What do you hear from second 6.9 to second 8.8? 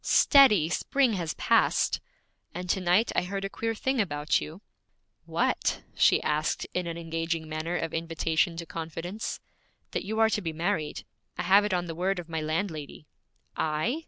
engaging manner of invitation to